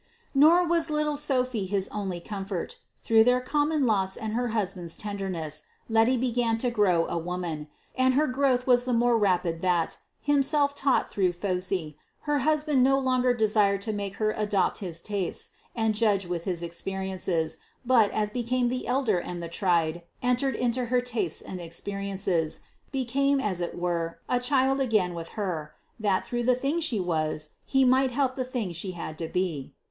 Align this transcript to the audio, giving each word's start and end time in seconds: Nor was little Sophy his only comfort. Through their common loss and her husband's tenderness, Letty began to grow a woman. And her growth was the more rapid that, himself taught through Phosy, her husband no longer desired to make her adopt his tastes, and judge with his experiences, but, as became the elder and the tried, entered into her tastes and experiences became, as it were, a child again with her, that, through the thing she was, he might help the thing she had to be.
Nor 0.33 0.65
was 0.65 0.89
little 0.89 1.15
Sophy 1.15 1.67
his 1.67 1.87
only 1.89 2.19
comfort. 2.19 2.79
Through 3.01 3.23
their 3.23 3.39
common 3.39 3.85
loss 3.85 4.17
and 4.17 4.33
her 4.33 4.47
husband's 4.47 4.97
tenderness, 4.97 5.61
Letty 5.87 6.17
began 6.17 6.57
to 6.57 6.71
grow 6.71 7.05
a 7.05 7.19
woman. 7.19 7.67
And 7.95 8.15
her 8.15 8.25
growth 8.25 8.65
was 8.65 8.85
the 8.85 8.93
more 8.97 9.15
rapid 9.15 9.61
that, 9.61 9.99
himself 10.19 10.73
taught 10.73 11.11
through 11.11 11.33
Phosy, 11.33 11.97
her 12.21 12.39
husband 12.39 12.81
no 12.81 12.97
longer 12.97 13.31
desired 13.35 13.83
to 13.83 13.93
make 13.93 14.15
her 14.15 14.31
adopt 14.31 14.79
his 14.79 15.03
tastes, 15.03 15.51
and 15.75 15.93
judge 15.93 16.25
with 16.25 16.45
his 16.45 16.63
experiences, 16.63 17.57
but, 17.85 18.09
as 18.09 18.31
became 18.31 18.69
the 18.69 18.87
elder 18.87 19.19
and 19.19 19.43
the 19.43 19.49
tried, 19.49 20.01
entered 20.23 20.55
into 20.55 20.85
her 20.85 20.99
tastes 20.99 21.43
and 21.43 21.61
experiences 21.61 22.61
became, 22.91 23.39
as 23.39 23.61
it 23.61 23.77
were, 23.77 24.17
a 24.27 24.39
child 24.39 24.79
again 24.79 25.13
with 25.13 25.29
her, 25.37 25.75
that, 25.99 26.25
through 26.25 26.43
the 26.45 26.55
thing 26.55 26.79
she 26.79 26.99
was, 26.99 27.49
he 27.67 27.85
might 27.85 28.09
help 28.09 28.35
the 28.35 28.43
thing 28.43 28.71
she 28.71 28.93
had 28.93 29.15
to 29.19 29.27
be. 29.27 29.75